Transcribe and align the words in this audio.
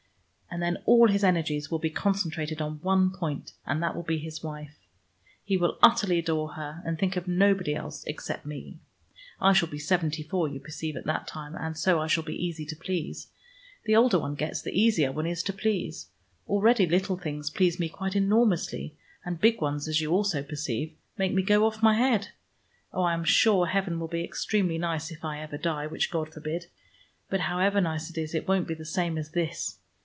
And 0.53 0.61
then 0.61 0.79
all 0.85 1.07
his 1.07 1.23
energies 1.23 1.71
will 1.71 1.79
be 1.79 1.89
concentrated 1.89 2.61
on 2.61 2.81
one 2.81 3.09
point, 3.11 3.53
and 3.65 3.81
that 3.81 3.95
will 3.95 4.03
be 4.03 4.17
his 4.17 4.43
wife. 4.43 4.75
He 5.45 5.55
will 5.55 5.77
utterly 5.81 6.19
adore 6.19 6.55
her, 6.55 6.81
and 6.83 6.99
think 6.99 7.15
of 7.15 7.25
nobody 7.25 7.73
else 7.73 8.03
except 8.03 8.45
me. 8.45 8.79
I 9.39 9.53
shall 9.53 9.69
be 9.69 9.79
seventy 9.79 10.23
four, 10.23 10.49
you 10.49 10.59
perceive, 10.59 10.97
at 10.97 11.05
that 11.05 11.25
time, 11.25 11.55
and 11.55 11.77
so 11.77 12.01
I 12.01 12.07
shall 12.07 12.23
be 12.23 12.35
easy 12.35 12.65
to 12.65 12.75
please. 12.75 13.27
The 13.85 13.95
older 13.95 14.19
one 14.19 14.35
gets 14.35 14.61
the 14.61 14.77
easier 14.77 15.09
one 15.13 15.25
is 15.25 15.41
to 15.43 15.53
please. 15.53 16.07
Already 16.49 16.85
little 16.85 17.15
things 17.15 17.49
please 17.49 17.79
me 17.79 17.87
quite 17.87 18.13
enormously, 18.17 18.97
and 19.23 19.39
big 19.39 19.61
ones, 19.61 19.87
as 19.87 20.01
you 20.01 20.11
also 20.11 20.43
perceive, 20.43 20.93
make 21.17 21.31
me 21.31 21.43
go 21.43 21.65
off 21.65 21.81
my 21.81 21.93
head. 21.93 22.27
Oh, 22.91 23.03
I 23.03 23.13
am 23.13 23.23
sure 23.23 23.67
heaven 23.67 24.01
will 24.01 24.09
be 24.09 24.21
extremely 24.21 24.77
nice, 24.77 25.11
if 25.11 25.23
I 25.23 25.39
ever 25.39 25.57
die, 25.57 25.87
which 25.87 26.11
God 26.11 26.33
forbid; 26.33 26.65
but 27.29 27.39
however 27.39 27.79
nice 27.79 28.09
it 28.09 28.17
is, 28.17 28.35
it 28.35 28.49
won't 28.49 28.67
be 28.67 28.73
the 28.75 28.83
same 28.83 29.17
as 29.17 29.31
this. 29.31 29.77